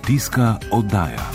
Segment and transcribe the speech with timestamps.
[0.00, 1.30] Kmetijska oddaja.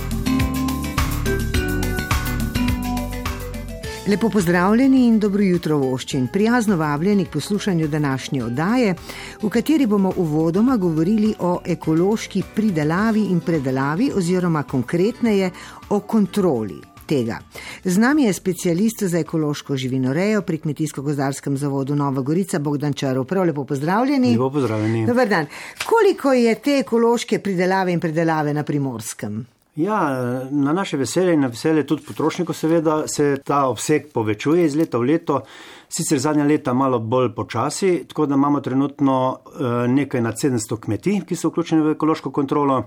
[4.08, 6.28] Lepo pozdravljeni in dobro jutro voščin.
[6.34, 8.96] Prijazno vabljeni k poslušanju današnje oddaje,
[9.42, 15.52] v kateri bomo uvodoma govorili o ekološki pridelavi in predelavi oziroma konkretneje
[15.90, 16.95] o kontroli.
[17.06, 17.40] Tega.
[17.84, 23.26] Z nami je specialist za ekološko živinorejo pri Kmetijsko-gozdarskem zavodu Nova Gorica Bogdan Čarov.
[23.26, 24.32] Prav lepo pozdravljeni.
[24.32, 25.06] Lepo pozdravljeni.
[25.06, 25.46] Dobar dan.
[25.86, 29.46] Koliko je te ekološke pridelave in predelave na primorskem?
[29.76, 34.76] Ja, na naše veselje in na veselje tudi potrošnikov seveda se ta obseg povečuje iz
[34.76, 35.42] leta v leto.
[35.90, 41.20] Sicer zadnja leta malo bolj počasi, tako da imamo trenutno eh, nekaj nad 700 kmetij,
[41.28, 42.86] ki so vključeni v ekološko kontrolo.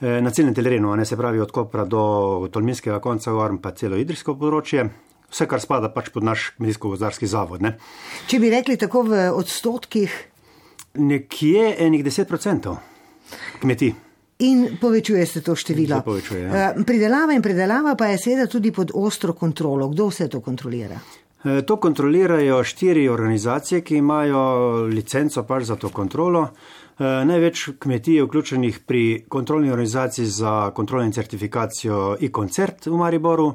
[0.00, 3.96] Eh, na celem terenu, ne se pravi od Kopra do Tolminskega konca, gor pa celo
[3.96, 4.84] idrijsko področje.
[5.32, 7.64] Vse, kar spada pač pod naš kmetijsko-gozdarski zavod.
[7.64, 7.78] Ne.
[8.28, 10.12] Če bi rekli tako v odstotkih?
[11.00, 12.76] Nekje enih 10%
[13.62, 13.94] kmetij.
[14.44, 15.96] In povečuje se to število.
[15.96, 16.70] Se povečuje, ja.
[16.76, 19.88] Eh, Pridelava in predelava pa je seveda tudi pod ostro kontrolo.
[19.88, 21.00] Kdo vse to kontrolira?
[21.44, 26.50] Eh, To kontrolirajo štiri organizacije, ki imajo licenco pač za to kontrolo.
[26.98, 33.50] Eh, Največ kmetij je vključenih pri kontrolni organizaciji za kontrolo in certifikacijo e-koncert v Mariboru,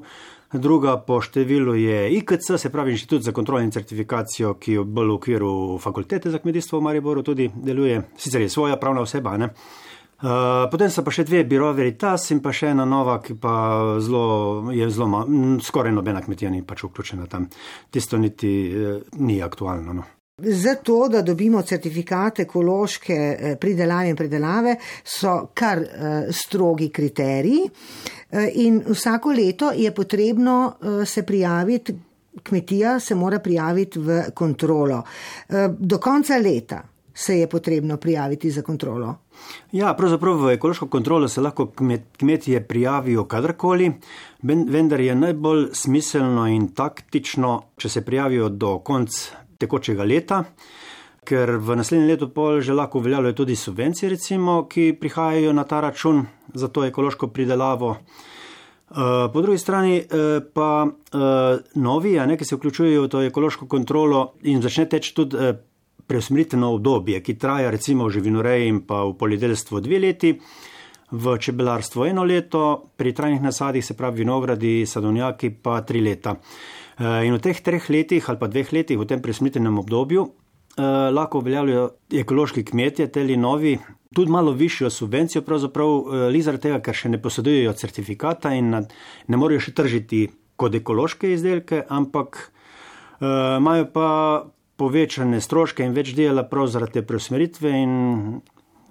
[0.53, 5.09] druga po številu je IKC, se pravi Inštitut za kontrolo in certifikacijo, ki je bolj
[5.09, 9.37] v okviru fakultete za kmetijstvo v Mariboru tudi deluje, sicer je svoja pravna oseba.
[9.37, 9.49] Ne?
[10.21, 13.97] Uh, potem so pa še dve, Biro Veritas in pa še ena nova, ki pa
[13.97, 15.25] zelo, je zelo,
[15.65, 17.49] skoraj nobena kmetija ni pač vključena tam.
[17.89, 19.97] Tisto niti eh, ni aktualno.
[19.97, 20.20] No.
[20.37, 27.67] Zato, da dobimo certifikat ekološke eh, pridelave in predelave, so kar eh, strogi kriteriji
[28.31, 30.73] eh, in vsako leto je potrebno
[31.05, 31.95] se prijaviti,
[32.43, 35.03] kmetija se mora prijaviti v kontrolo.
[35.79, 36.81] Do konca leta
[37.13, 39.15] se je potrebno prijaviti za kontrolo.
[39.71, 43.91] Ja, pravzaprav v ekološko kontrolo se lahko kmet, kmetije prijavijo kadarkoli,
[44.43, 50.43] ven- vendar je najbolj smiselno in taktično, če se prijavijo do konca tekočega leta,
[51.25, 55.81] ker v naslednjem letu pol že lahko uveljavljajo tudi subvencije, recimo, ki prihajajo na ta
[55.81, 57.89] račun za to ekološko pridelavo.
[57.89, 58.29] Uh,
[59.33, 60.05] Po drugi strani eh,
[60.53, 65.37] pa uh, novi, ne, ki se vključujejo v to ekološko kontrolo in začne teči tudi
[65.39, 65.53] eh,
[66.07, 70.33] preusmeritveno obdobje, ki traja recimo v živinoreji in pa v poljedelstvu dve leti,
[71.11, 76.35] v čebelarstvu eno leto, pri trajnih nasadih, se pravi vinogradi, sadovnjaki pa tri leta.
[77.01, 80.21] Eh, In v teh treh letih ali pa dveh letih v tem preusmeritvenem obdobju
[80.77, 81.87] eh, lahko uveljavljajo
[82.21, 83.79] ekološki kmetje, teli novi,
[84.13, 88.69] tudi malo višjo subvencijo, pravzaprav eh, li zaradi tega, ker še ne posedujejo certifikata in
[88.69, 88.85] na-
[89.27, 92.51] ne morejo še tržiti kot ekološke izdelke, ampak
[93.17, 94.09] eh, imajo pa
[94.77, 97.91] povečane stroške in več dela prav zaradi te preusmeritve in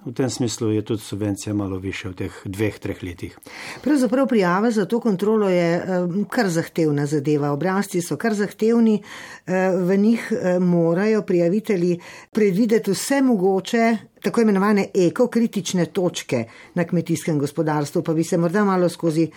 [0.05, 3.38] v tem smislu je tudi subvencija malo više v teh dveh, treh letih.
[3.83, 5.84] Pravzaprav prijava za to kontrolo je eh,
[6.28, 7.53] kar zahtevna zadeva.
[7.53, 9.03] Obrazci so kar zahtevni,
[9.47, 11.99] eh, v njih eh, morajo prijavitelji
[12.31, 13.97] predvideti vse mogoče.
[14.21, 16.44] Tako imenovane ekokritične točke
[16.75, 19.31] na kmetijskem gospodarstvu, pa bi se morda malo skozi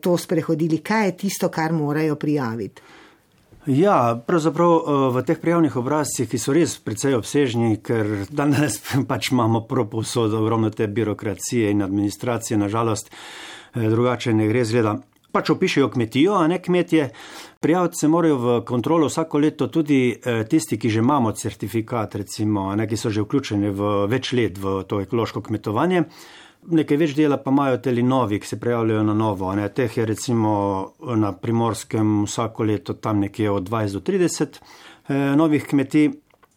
[0.00, 2.82] to sprehodili, kaj je tisto, kar morajo prijaviti.
[3.70, 9.30] Ja, pravzaprav eh, v teh prijavnih obrazcih, ki so res precej obsežni, ker danes pač
[9.30, 13.12] imamo proposod ogromno te birokracije in administracije, nažalost,
[13.74, 14.96] eh, drugače ne gre zgleda.
[15.30, 17.12] Pač opišejo kmetijo, a ne kmetje.
[17.62, 22.74] Prijaviti se morajo v kontrolo vsako leto tudi eh, tisti, ki že imamo certifikat, recimo,
[22.74, 26.08] ne, ki so že vključeni v več let v to ekološko kmetovanje.
[26.68, 29.48] Nekaj več dela pa imajo teli novi, ki se prijavljajo na novo.
[29.56, 29.68] Ne.
[29.72, 30.50] Teh je recimo
[31.16, 34.60] na primorskem vsako leto tam nekje od 20 do 30
[35.08, 36.10] eh, novih kmetij.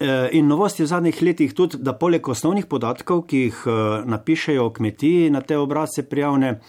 [0.04, 4.04] Eh, In novost je v zadnjih letih tudi, da poleg osnovnih podatkov, ki jih eh,
[4.10, 6.60] napišejo kmetiji na te obrazce prijavne,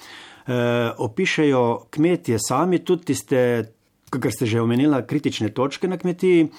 [0.46, 3.40] eh, opišejo kmetje sami tudi tiste,
[4.10, 6.50] kar ste že omenila, kritične točke na kmetiji.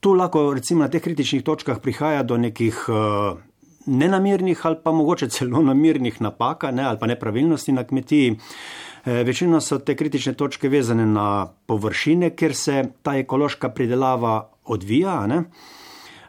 [0.00, 2.86] Tu lahko recimo na teh kritičnih točkah prihaja do nekih
[3.88, 8.36] nenamirnih ali pa mogoče celo namirnih napak ne, ali pa nepravilnosti na kmetiji.
[9.04, 15.26] Eh, Večino so te kritične točke vezane na površine, kjer se ta ekološka pridelava odvija.
[15.26, 15.42] Ne.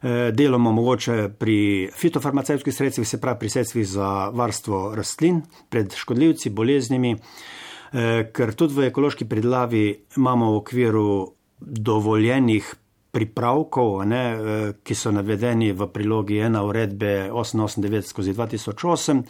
[0.01, 6.49] Eh, Deloma mogoče pri fitofarmacevskih sredstvih, se pravi pri sredstvih za varstvo rastlin pred škodljivci,
[6.49, 12.75] boleznimi, eh, ker tudi v ekološki pridelavi imamo v okviru dovoljenih
[13.11, 19.23] pripravkov, ne, eh, ki so navedeni v prilogi 1 uredbe 889 skozi 2008,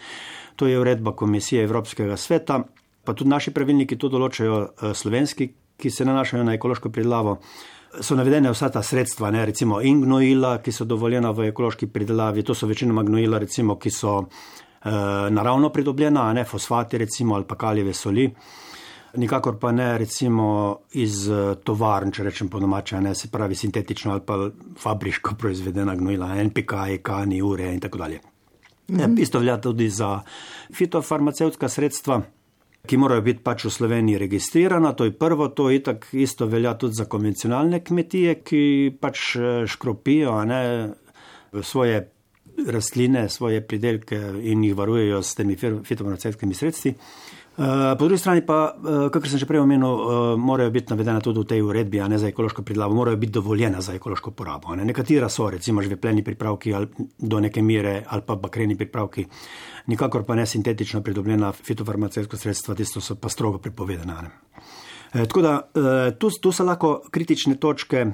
[0.56, 2.64] to je uredba Komisije Evropskega sveta,
[3.04, 7.40] pa tudi naši pravilniki to določajo eh, slovenski, ki se nanašajo na ekološko pridelavo.
[8.02, 12.44] So navedene vsa ta sredstva, ne, recimo in gnojila, ki so dovoljena v ekološki pridelavi,
[12.44, 14.20] to so večinoma gnojila, recimo, ki so
[14.86, 18.30] naravno pridobljena, ne fosfati recimo ali pa kaljeve soli.
[19.18, 21.24] Nikakor pa ne recimo iz
[21.64, 24.38] tovarn, če rečem po domače, ne se pravi sintetično ali pa
[24.78, 28.20] fabriško proizvedena gnojila, NPK, kani, ure in tako dalje.
[28.90, 29.18] Mm.
[29.18, 30.20] Isto velja tudi za
[30.74, 32.22] fitofarmacevtska sredstva,
[32.90, 34.94] ki morajo biti pač v Sloveniji registrirana.
[34.98, 38.62] To je prvo, to je tako isto velja tudi za konvencionalne kmetije, ki
[39.02, 39.36] pač
[39.68, 40.62] škropijo ne,
[41.62, 42.08] svoje
[42.68, 46.94] rastline, svoje pridelke in jih varujejo s temi fitofarmacevtskimi sredstvi.
[47.60, 51.20] Eh, po drugi strani pa, eh, kakor sem že prej omenil, eh, morajo biti navedene
[51.20, 54.76] tudi v tej uredbi, ne za ekološko pridlavo, morajo biti dovoljene za ekološko porabo.
[54.76, 54.86] Ne.
[54.86, 56.88] Nekatera so, recimo, žvepleni pripravki ali
[57.20, 59.26] do neke mere ali pa bakreni pripravki,
[59.88, 64.22] nikakor pa ne sintetično pridobljena fitofarmacevtska sredstva, tisto so pa strogo prepovedana.
[64.22, 64.32] Ne.
[65.26, 65.62] Tako da
[66.20, 68.06] tu, tu so lahko kritične točke.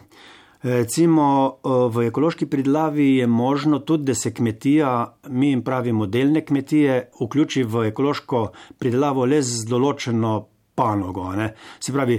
[0.65, 1.59] Recimo
[1.93, 7.63] v ekološki pridlavi je možno tudi, da se kmetija, mi jim pravimo delne kmetije, vključi
[7.63, 8.47] v ekološko
[8.81, 10.31] pridlavo le z določeno
[10.75, 11.27] panogo.
[11.37, 11.51] Ne.
[11.79, 12.17] Se pravi,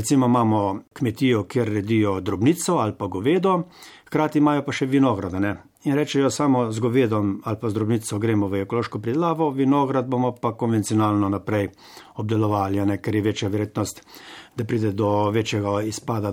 [0.00, 3.62] recimo imamo kmetijo, kjer redijo drobnico ali pa govedo,
[4.08, 5.36] hkrati imajo pa še vinograd.
[5.36, 5.54] Ne.
[5.84, 10.32] In rečejo samo z govedom ali pa z drobnico gremo v ekološko pridlavo, vinograd bomo
[10.40, 11.68] pa konvencionalno naprej
[12.16, 14.06] obdelovali, ne, ker je večja verjetnost,
[14.56, 16.32] da pride do večjega izpada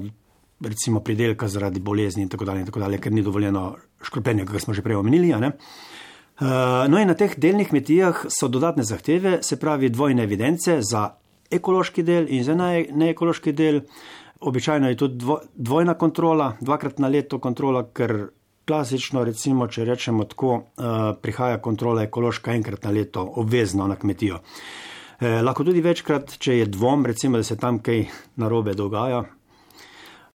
[0.60, 4.62] recimo pridelka zaradi bolezni in tako dalje, in tako dalje ker ni dovoljeno škropljenje, kot
[4.62, 5.34] smo že prej omenili.
[5.34, 6.48] Uh,
[6.90, 11.10] no in na teh delnih kmetijah so dodatne zahteve, se pravi dvojne evidence za
[11.52, 13.82] ekološki del in za neekološki del.
[14.40, 18.28] Običajno je tudi dvo, dvojna kontrola, dvakrat na leto kontrola, ker
[18.68, 24.42] klasično, recimo, če rečemo tako, uh, prihaja kontrola ekološka enkrat na leto, obvezno na kmetijo.
[25.20, 28.02] Eh, lahko tudi večkrat, če je dvom, recimo, da se tam kaj
[28.42, 29.22] narobe dogaja,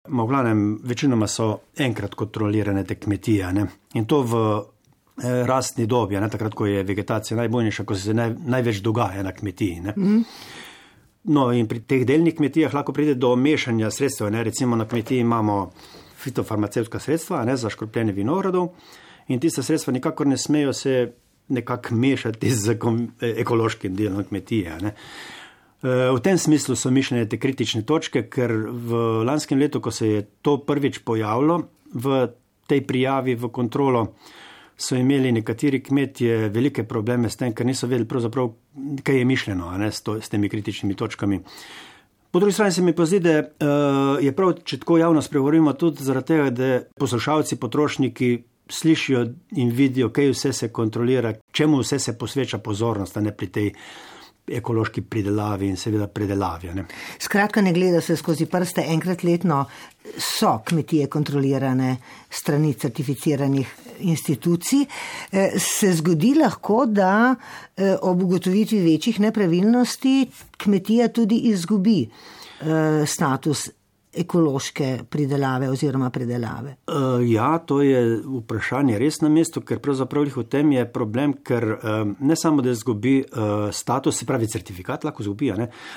[0.07, 3.65] V glavnem, večinoma so enkrat kontrolirane te kmetije ne?
[3.93, 6.29] in to v eh, rastni dobi, ne?
[6.29, 9.81] takrat, ko je vegetacija najbojnejša, ko se naj, največ dogaja na kmetiji.
[9.81, 10.23] Mm -hmm.
[11.23, 14.31] No, in pri teh delnih kmetijah lahko pride do mešanja sredstev.
[14.31, 14.43] Ne?
[14.43, 15.71] Recimo na kmetiji imamo
[16.17, 17.57] fitofarmacevtska sredstva ne?
[17.57, 18.69] za škropljenje vinogradov
[19.27, 21.13] in tiste sredstva nikakor ne smejo se
[21.47, 22.77] nekako mešati z
[23.21, 24.77] ekološkim delom kmetije.
[24.81, 24.95] Ne?
[25.81, 30.21] V tem smislu so mišljene te kritične točke, ker v lanskem letu, ko se je
[30.45, 31.63] to prvič pojavilo
[31.93, 32.27] v
[32.69, 34.03] tej prijavi v kontrolo,
[34.77, 38.53] so imeli nekateri kmetje velike probleme s tem, ker niso vedeli pravzaprav,
[39.03, 41.41] kaj je mišljeno ne, s, to, s temi kritičnimi točkami.
[42.31, 45.73] Po drugi strani se mi pa zdi, da uh, je prav, če tako javno spregovorimo,
[45.73, 48.31] tudi zaradi tega, da poslušalci, potrošniki
[48.71, 49.25] slišijo
[49.59, 53.73] in vidijo, kaj vse se kontrolira, čemu vse se posveča pozornost, ne pri tej
[54.57, 56.73] ekološki pridelavi in seveda predelavi.
[56.75, 56.85] Ne.
[57.19, 59.65] Skratka, ne gleda se skozi prste, enkrat letno
[60.17, 61.97] so kmetije kontrolirane
[62.29, 64.85] strani certificiranih institucij.
[65.31, 67.35] Eh, se zgodi lahko, da
[67.77, 73.69] eh, ob ugotovitvi večjih nepravilnosti kmetija tudi izgubi eh, status
[74.13, 76.75] ekološke pridelave oziroma predelave?
[76.87, 81.67] Uh, ja, to je vprašanje res na mestu, ker pravzaprav v tem je problem, ker
[82.19, 85.53] ne samo, da izgubi uh, status, se pravi certifikat, lahko izgubi.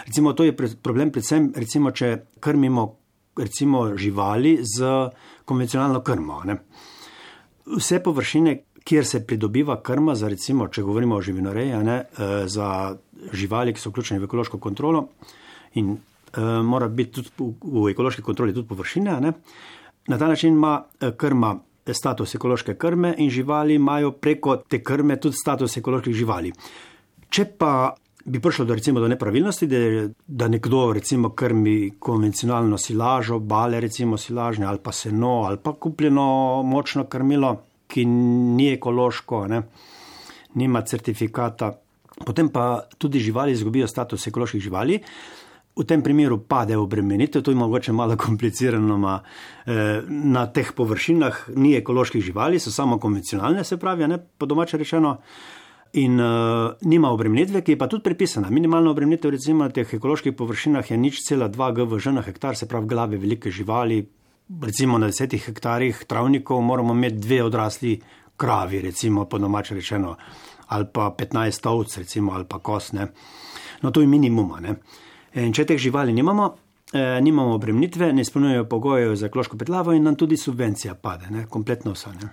[0.06, 2.92] Recimo, to je problem predvsem, recimo, če krmimo
[3.36, 5.10] recimo, živali z
[5.44, 6.42] konvencionalno krmo.
[6.44, 6.56] Ne?
[7.76, 11.72] Vse površine, kjer se pridobiva krma, za recimo, če govorimo o živinoreji,
[12.46, 12.96] za
[13.32, 15.08] živali, ki so vključene v ekološko kontrolo
[15.74, 15.96] in
[16.42, 19.20] mora biti tudi v, ekološki kontroli tudi površina.
[19.20, 19.32] Ne?
[20.06, 21.56] Na ta način ima eh, krma
[21.92, 26.52] status ekološke krme in živali imajo preko te krme tudi status ekoloških živali.
[27.28, 33.38] Če pa bi prišlo do, recimo, do nepravilnosti, da, da nekdo recimo krmi konvencionalno silažo,
[33.38, 39.62] bale recimo silažne ali pa seno ali pa kupljeno močno krmilo, ki ni ekološko, ne?
[40.54, 41.72] nima certifikata,
[42.24, 45.00] potem pa tudi živali izgubijo status ekoloških živali.
[45.74, 49.18] V tem primeru pade obremenitev, to je mogoče malo komplicirano, ma,
[49.66, 54.78] eh, na teh površinah ni ekoloških živali, so samo konvencionalne, se pravi, ne po domače
[54.78, 55.18] rečeno.
[55.94, 58.48] In uh, nima obremenitve, ki je pa tudi pripisana.
[58.50, 62.66] Minimalna obremenitev recimo, na teh ekoloških površinah je nič cela 2 GVŽ na hektar, se
[62.66, 64.00] pravi glave velike živali.
[64.62, 68.00] Recimo na desetih hektarjih travnikov moramo imeti dve odrasli
[68.36, 70.16] kravi, recimo po domače rečeno,
[70.66, 73.06] ali pa 15 ovc, recimo, ali pa kosne.
[73.82, 74.50] No, to je minimum.
[74.50, 74.74] Uh,
[75.34, 76.46] In če teh živali nimamo,
[76.92, 81.46] eh, nimamo obremnitve, ne izpolnjujejo pogojev za ekološko predlavo in nam tudi subvencija pade, ne?
[81.46, 82.12] kompletno vse.
[82.22, 82.28] Ne?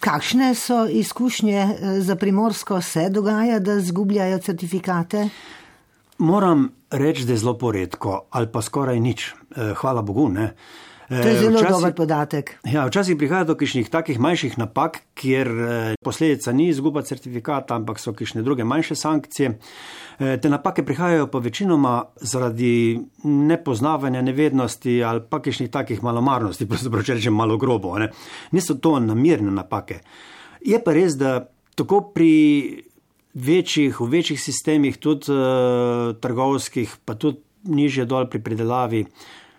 [0.00, 5.28] Kakšne so izkušnje eh, za primorsko, se dogaja, da zgubljajo certifikate?
[6.18, 9.32] Moram reči, da je zelo poredko ali pa skoraj nič.
[9.56, 10.28] Eh, hvala Bogu.
[10.28, 10.52] Ne?
[11.08, 12.50] To je zelo včasih, dober podatek.
[12.66, 15.50] Ja, včasih prihaja do kišnih takih manjših napak, kjer
[16.02, 19.52] posledica ni izguba certifikata, ampak so kišne druge manjše sankcije.
[20.18, 27.20] Te napake prihajajo pa večinoma zaradi nepoznavanja, nevednosti ali pa kišnih takih malomarnosti, pravzaprav če
[27.20, 27.94] rečem malo grobo.
[28.02, 28.10] Ne.
[28.50, 30.00] Niso to namirne napake.
[30.66, 31.38] Je pa res, da
[31.78, 32.82] tako pri
[33.36, 39.04] večjih, v večjih sistemih, tudi uh, trgovskih, pa tudi nižje dol pri pridelavi,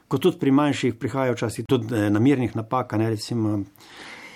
[0.08, 3.58] kot tudi pri manjših, prihajajo včasih tudi eh, namirnih napak, ne recimo.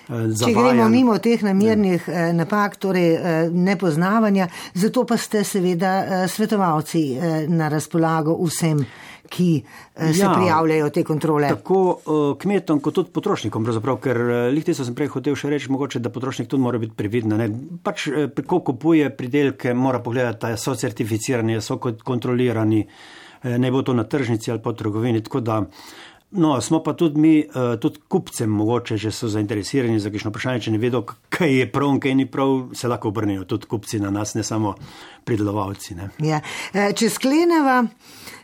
[0.08, 2.18] Eh, Če gremo mimo teh namirnih ne.
[2.28, 3.16] Eh, napak, torej
[3.52, 7.06] nepoznavanja, zato pa ste seveda svetovalci
[7.48, 8.82] na razpolago vsem,
[9.32, 9.62] ki
[9.96, 11.48] se ja, prijavljajo te kontrole.
[11.54, 13.64] Tako kmetom, kot tudi potrošnikom,
[14.02, 14.20] ker
[14.52, 17.38] lihti so sem prej hotel še reči, mogoče, da potrošnik tudi mora biti previdna.
[17.40, 17.48] Ne?
[17.80, 18.10] Pač,
[18.44, 22.84] ko kupuje pridelke, mora pogledati, da so certificirani, so kontrolirani.
[23.42, 25.22] Eh, ne bo to na tržnici ali pa v trgovini.
[25.40, 25.64] Da,
[26.30, 30.60] no, smo pa tudi mi, eh, tudi kupcem, mogoče že so zainteresirani za kišno vprašanje,
[30.60, 34.00] če ne vedo, kaj je prav in kaj ni prav, se lahko obrnejo tudi kupci
[34.00, 34.74] na nas, ne samo
[35.24, 35.94] pridelovalci.
[35.94, 36.10] Ne.
[36.18, 36.40] Ja.
[36.72, 37.82] Eh, če skleneva.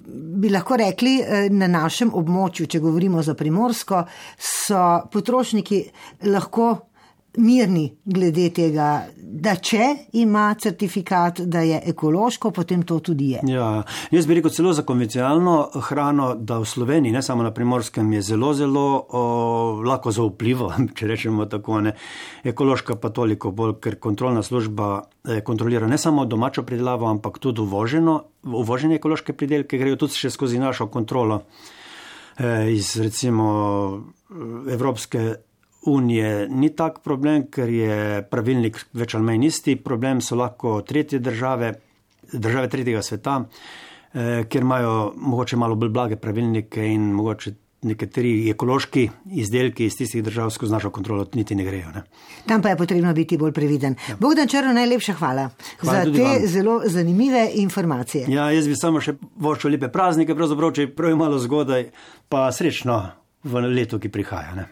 [0.09, 1.19] Bi lahko rekli,
[1.53, 4.07] na našem območju, če govorimo za primorsko,
[4.41, 5.83] so potrošniki
[6.33, 6.88] lahko
[7.39, 9.85] mirni glede tega, da če
[10.19, 13.43] ima certifikat, da je ekološko, potem to tudi je.
[13.53, 13.69] Ja,
[14.11, 15.57] jaz bi rekel celo za konvencionalno
[15.89, 19.23] hrano, da v Sloveniji, ne samo na primorskem, je zelo, zelo o,
[19.87, 21.81] lahko zaupljivo, če rečemo tako.
[21.87, 21.95] Ne.
[22.49, 24.91] Ekološka pa toliko bolj, ker kontrolna služba
[25.29, 30.33] eh, kontrolira ne samo domačo pridelavo, ampak tudi uvoženo, uvožene ekološke pridelke, grejo tudi še
[30.35, 31.43] skozi našo kontrolo
[32.39, 33.53] eh, iz recimo
[34.69, 35.35] Evropske
[35.87, 39.77] unije ni tak problem, ker je pravilnik več ali manj isti.
[39.77, 41.73] Problem so lahko tretje države,
[42.33, 49.05] države tretjega sveta, eh, kjer imajo mogoče malo bolj blage pravilnike in mogoče nekateri ekološki
[49.39, 51.91] izdelki iz tistih držav skozi našo kontrolo niti ne grejo.
[51.95, 52.03] Ne.
[52.47, 53.95] Tam pa je potrebno biti bolj previden.
[54.09, 54.17] Ja.
[54.19, 55.49] Bogdan Črno, najlepša hvala,
[55.81, 56.47] hvala za te vam.
[56.47, 58.25] zelo zanimive informacije.
[58.29, 61.87] Ja, jaz bi samo še voščil lepe praznike, pravzaprav, če je prav malo zgodaj,
[62.29, 62.99] pa srečno
[63.45, 64.55] v letu, ki prihaja.
[64.57, 64.67] Ne.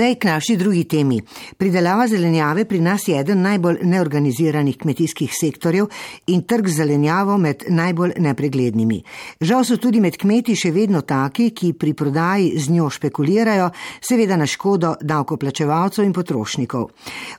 [0.00, 1.20] Zdaj k naši drugi temi.
[1.60, 5.90] Pridelava zelenjave pri nas je eden najbolj neorganiziranih kmetijskih sektorjev
[6.32, 9.02] in trg z zelenjavo med najbolj nepreglednimi.
[9.40, 13.66] Žal so tudi med kmeti še vedno taki, ki pri prodaji z njo špekulirajo,
[14.00, 16.86] seveda na škodo davkoplačevalcev in potrošnikov.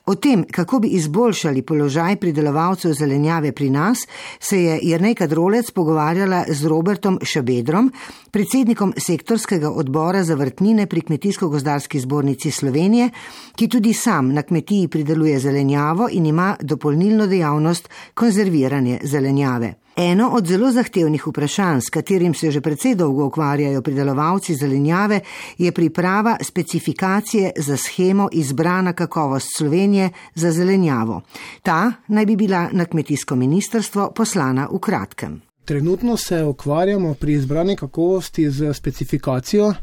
[0.06, 4.06] O tem, kako bi izboljšali položaj pridelovalcev zelenjave pri nas,
[4.38, 7.90] se je Jrnej Kadrolec pogovarjala z Robertom Šabedrom,
[8.30, 13.10] predsednikom sektorskega odbora za vrtnine pri Kmetijsko-gozdarski zbornici Slovenije,
[13.58, 19.74] ki tudi sam na kmetiji prideluje zelenjavo in ima dopolnilno dejavnost konzerviranje zelenjave.
[19.96, 25.20] Eno od zelo zahtevnih vprašanj, s katerim se že precej dolgo ukvarjajo pridelovalci zelenjave,
[25.58, 31.20] je priprava specifikacije za schemo izbrana kakovost Slovenije za zelenjavo.
[31.62, 35.42] Ta naj bi bila na kmetijsko ministrstvo poslana v kratkem.
[35.64, 39.74] Trenutno se ukvarjamo pri izbrani kakovosti z specifikacijo,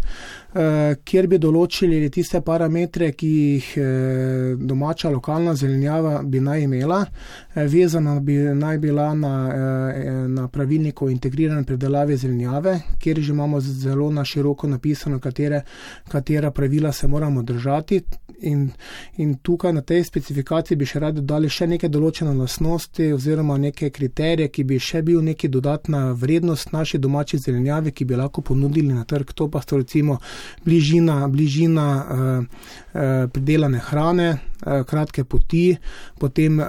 [0.50, 7.04] kjer bi določili tiste parametre, ki jih eh, domača lokalna zelenjava bi naj imela.
[7.54, 9.34] Eh, vezana bi naj bila na,
[10.28, 15.62] na pravilnik o integrirani predelavi zelenjave, kjer že imamo zelo na široko napisano, katere,
[16.10, 18.02] katera pravila se moramo držati.
[18.42, 18.70] In,
[19.18, 23.90] in tukaj na tej specifikaciji bi še radi dodali še neke določene lasnosti oziroma neke
[23.92, 28.94] kriterije, ki bi še bil neki dodatna vrednost naši domači zelenjavi, ki bi lahko ponudili
[28.94, 29.36] na trg.
[29.36, 30.18] To pa so recimo
[30.66, 35.78] bližina, bližina uh, uh, pridelane hrane, uh, kratke poti,
[36.20, 36.66] potem, uh,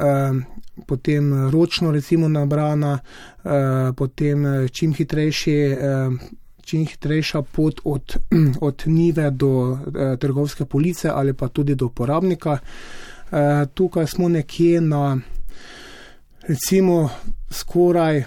[0.87, 3.51] potem ročno recimo nabrana, uh,
[3.97, 5.59] potem čim hitrejši.
[5.73, 6.21] Uh,
[6.61, 8.17] Čim hitrejša pot od,
[8.69, 12.59] od nive do eh, trgovske police ali pa tudi do uporabnika.
[13.33, 15.19] Eh, tukaj smo nekje na,
[16.49, 17.09] recimo,
[17.51, 18.25] skoraj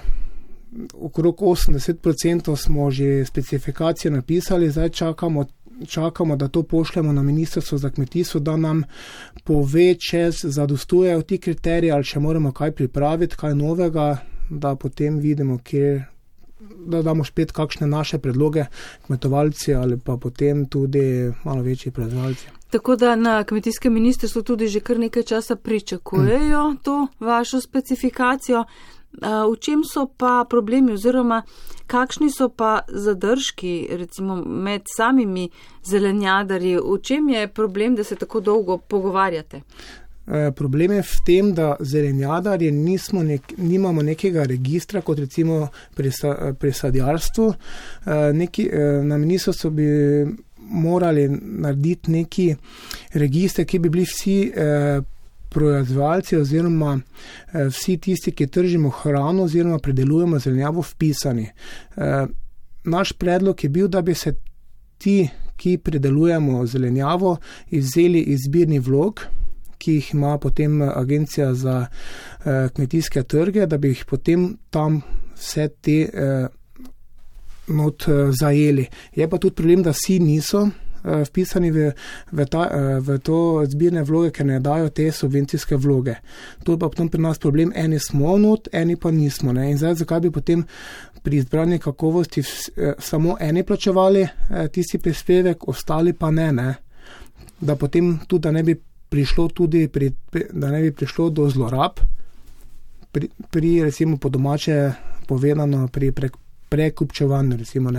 [0.93, 5.45] okrog 80% smo že specifikacije napisali, zdaj čakamo,
[5.87, 8.83] čakamo, da to pošljemo na Ministrstvo za kmetijstvo, da nam
[9.43, 14.17] pove, če zadostujejo ti kriteriji ali če moramo kaj pripraviti, kaj novega,
[14.49, 16.05] da potem vidimo, kje.
[16.87, 18.65] Da damo spet kakšne naše predloge,
[19.05, 22.47] kmetovalci ali pa potem tudi malo večji proizvajalci.
[22.69, 26.77] Tako da na kmetijskem ministrstvu tudi že kar nekaj časa pričakujejo mm.
[26.83, 28.63] to vašo specifikacijo.
[29.21, 31.43] V čem so pa problemi oziroma
[31.87, 35.49] kakšni so pa zadržki recimo med samimi
[35.85, 36.77] zelenjadarji?
[36.77, 39.61] V čem je problem, da se tako dolgo pogovarjate?
[40.27, 46.11] E, problem je v tem, da zelenjadarji nek, nimamo nekega registra, kot recimo pri,
[46.59, 47.53] pri sadjarstvu.
[48.05, 49.87] E, neki, e, na ministrstvu bi
[50.57, 52.55] morali narediti neki
[53.13, 54.37] register, ki bi bili vsi
[55.53, 61.47] proizvajalci oziroma eh, vsi tisti, ki tržimo hrano oziroma predelujemo zelenjavo, vpisani.
[61.97, 62.25] Eh,
[62.83, 64.35] naš predlog je bil, da bi se
[64.97, 67.37] ti, ki predelujemo zelenjavo,
[67.69, 69.21] izvzeli izbirni vlog,
[69.77, 75.01] ki jih ima potem Agencija za eh, kmetijske trge, da bi jih potem tam
[75.35, 75.97] vse te
[77.67, 78.03] not
[78.39, 78.85] zajeli.
[79.15, 80.67] Je pa tudi problem, da vsi niso.
[81.03, 81.91] Eh, vpisani v,
[82.31, 86.15] v, ta, eh, v to zbirne vloge, ker ne dajo te subvencijske vloge.
[86.63, 89.51] To pa potem pri nas problem, eni smo not, eni pa nismo.
[89.51, 89.67] Ne?
[89.71, 90.63] In zdaj, zakaj bi potem
[91.23, 94.23] pri izbranju kakovosti eh, samo eni plačevali
[94.71, 96.69] tisti prispevek, ostali pa ne, ne?
[97.59, 100.07] Da potem tudi, da ne bi prišlo tudi, pri,
[100.55, 101.99] da ne bi prišlo do zlorab.
[103.11, 104.93] Pri, pri recimo po domače
[105.27, 106.39] povedano, pri prek,
[106.73, 107.91] prekupčevanju, recimo,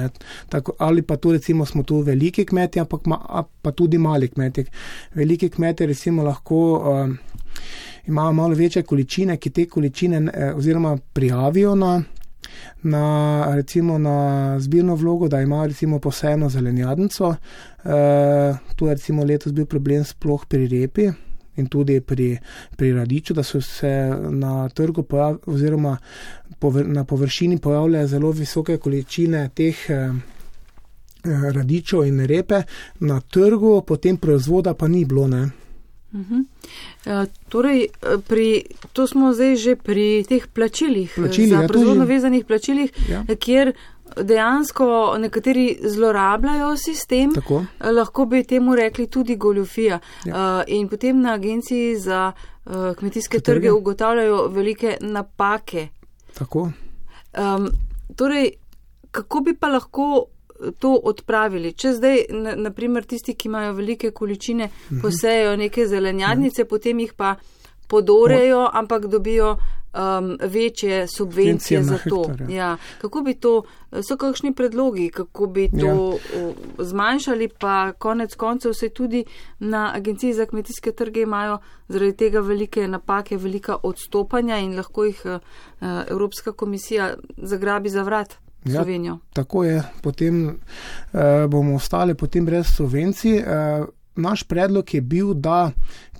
[0.48, 4.64] Tako, ali pa tu recimo smo tu veliki kmeti, ampak ma, pa tudi mali kmeti.
[5.14, 7.10] Veliki kmeti recimo lahko uh,
[8.06, 12.02] imajo malo večje količine, ki te količine uh, oziroma prijavijo na,
[12.82, 13.04] na,
[13.54, 17.28] recimo, na zbirno vlogo, da imajo recimo posebno zelenjadnico.
[17.28, 21.12] Uh, tu je recimo letos bil problem sploh pri repi
[21.56, 22.38] in tudi pri,
[22.76, 25.96] pri radiču, da so se na trgu pojav, oziroma
[26.58, 30.10] pover, na površini pojavljale zelo visoke količine teh eh,
[31.52, 32.62] radičev in repe,
[33.00, 35.28] na trgu potem proizvoda pa ni bilo.
[35.28, 35.50] Ne.
[36.14, 36.44] Uh -huh.
[37.06, 37.86] uh, torej,
[38.28, 38.62] pri,
[38.92, 43.24] to smo zdaj že pri teh plačilih, Plačili, za ja, proizvodno vezanih plačilih, ja.
[43.36, 43.72] kjer
[44.22, 47.64] dejansko nekateri zlorabljajo sistem, Tako.
[47.80, 49.98] lahko bi temu rekli tudi goljofija.
[50.24, 50.34] Ja.
[50.34, 52.32] Uh, in potem na agenciji za
[52.64, 55.88] uh, kmetijske trge, trge ugotavljajo velike napake.
[56.34, 56.70] Tako.
[57.38, 57.68] Um,
[58.16, 58.50] torej,
[59.10, 60.26] kako bi pa lahko
[60.78, 61.72] to odpravili?
[61.72, 65.00] Če zdaj, na, naprimer, tisti, ki imajo velike količine, mhm.
[65.02, 66.68] posejo neke zelenjadnice, mhm.
[66.70, 67.34] potem jih pa
[67.88, 69.56] podorejo, ampak dobijo
[69.94, 72.24] um, večje subvencije za to.
[72.28, 72.56] Hektar, ja.
[72.56, 72.76] Ja.
[73.00, 73.62] Kako bi to,
[74.08, 76.52] so kakšni predlogi, kako bi to ja.
[76.78, 79.24] zmanjšali, pa konec koncev se tudi
[79.58, 85.22] na Agenciji za kmetijske trge imajo zaradi tega velike napake, velika odstopanja in lahko jih
[85.24, 85.38] uh,
[86.08, 88.36] Evropska komisija zagrabi za vrat.
[88.64, 88.84] Ja,
[89.32, 93.38] tako je, potem uh, bomo ostali potem brez subvencij.
[93.38, 95.70] Uh, naš predlog je bil, da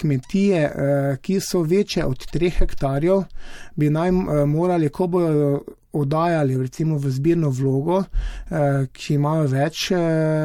[0.01, 3.23] kmetije, uh, ki so večje od 3 hektarjev,
[3.77, 5.63] bi naj uh, morali, ko bojo
[5.95, 9.99] oddajali recimo v zbirno vlogo, eh, ki imajo več eh,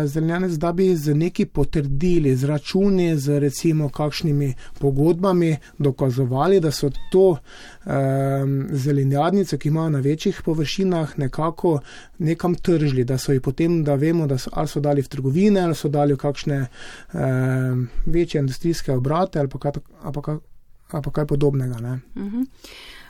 [0.06, 6.92] zelenjanec, da bi z neki potrdili, z računi, z recimo kakšnimi pogodbami dokazovali, da so
[7.12, 11.80] to eh, zelenjadnice, ki imajo na večjih površinah, nekako
[12.20, 15.62] nekam tržili, da so jih potem, da vemo, da so, ali so dali v trgovine,
[15.62, 16.60] ali so dali v kakšne
[18.06, 19.72] večje industrijske obrate ali pa kaj,
[20.04, 20.38] ali pa kaj,
[20.92, 21.76] ali pa kaj podobnega.
[21.76, 22.38] Uh mhm.
[22.38, 22.46] -huh.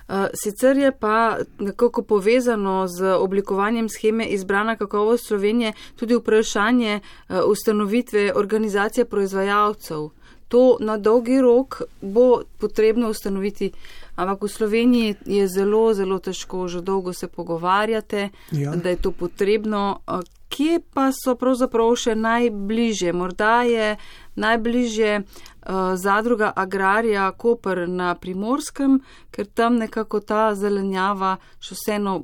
[0.09, 7.41] Eh, sicer je pa nekako povezano z oblikovanjem scheme izbrana kakovost Slovenije tudi vprašanje eh,
[7.41, 10.09] ustanovitve organizacije proizvajalcev.
[10.47, 13.71] To na dolgi rok bo potrebno ustanoviti,
[14.15, 18.75] ampak v Sloveniji je zelo, zelo težko, že dolgo se pogovarjate, ja.
[18.75, 19.99] da je to potrebno.
[20.07, 20.19] Eh,
[20.49, 23.13] kje pa so pravzaprav še najbliže?
[23.13, 23.95] Morda je
[24.39, 28.99] najbliže uh, zadruga Agrarija Koper na Primorskem,
[29.31, 32.19] ker tam nekako ta zelenjava še vseeno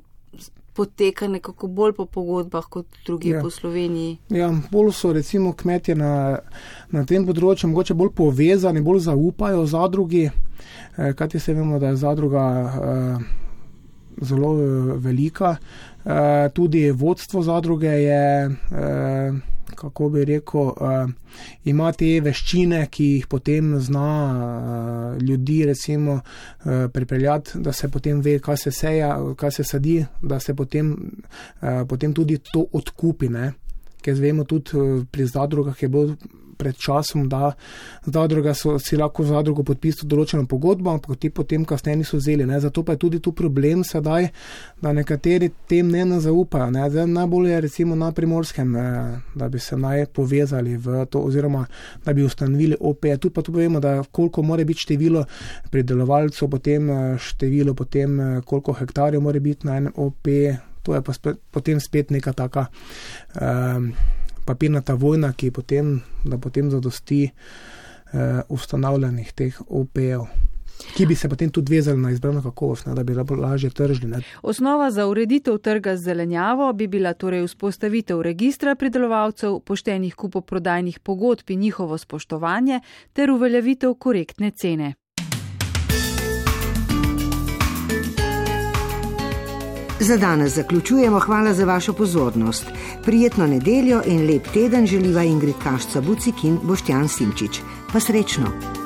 [0.75, 3.41] poteka nekako bolj po pogodbah kot drugi ja.
[3.41, 4.17] po Sloveniji.
[4.29, 6.11] Ja, bolj so recimo kmetje na,
[6.91, 12.01] na tem področju mogoče bolj povezani, bolj zaupajo zadrugi, eh, kajti se vemo, da je
[12.03, 13.43] zadruga eh,
[14.21, 15.55] zelo eh, velika.
[16.05, 18.23] Eh, tudi vodstvo zadruge je.
[18.51, 21.09] Eh, kako bi rekel, uh,
[21.63, 28.21] ima te veščine, ki jih potem zna uh, ljudi, recimo, uh, pripeljati, da se potem
[28.21, 30.95] ve, kaj se seja, kaj se sadi, da se potem,
[31.61, 33.29] uh, potem tudi to odkupi.
[33.29, 33.51] Ne?
[34.05, 36.17] Ker vemo tudi pri zadrugah je bilo
[36.57, 37.51] pred časom, da
[38.05, 42.47] zadruga so si lahko v zadrugo podpisali določeno pogodbo, ampak ti potem kasneje niso vzeli.
[42.47, 42.59] Ne.
[42.63, 44.29] Zato pa je tudi tu problem sedaj,
[44.81, 46.69] da nekateri tem ne zaupajo.
[46.71, 46.87] Ne.
[46.89, 51.65] Zdaj, najbolje je recimo na primorskem, eh, da bi se naj povezali v to oziroma
[52.05, 53.05] da bi ustanovili OP.
[53.19, 55.25] Tu pa tudi vemo, da koliko more biti število
[55.71, 60.27] pridelovalcev, potem eh, število, potem eh, koliko hektarjev more biti na enem OP.
[60.85, 62.67] To je pa spet, potem spet neka taka.
[63.41, 63.93] Um,
[64.45, 70.27] papirnata vojna, ki potem, da potem zadosti uh, ustanavljenih teh OPE-ov.
[70.95, 74.11] Ki bi se potem tudi vezali na izbrano kakovost, da bi lahko lažje tržili.
[74.11, 74.19] Ne?
[74.43, 81.49] Osnova za ureditev trga z zelenjavo bi bila torej vzpostavitev registra pridelovalcev, poštenih kupoprodajnih pogodb
[81.49, 82.79] in njihovo spoštovanje
[83.13, 84.93] ter uveljavitev korektne cene.
[90.07, 91.19] Za danes zaključujemo.
[91.19, 92.65] Hvala za vašo pozornost.
[93.03, 97.59] Prijetno nedeljo in lep teden želiva Ingrid Kašca Bucik in Boštjan Simčič.
[97.93, 98.84] Pa srečno!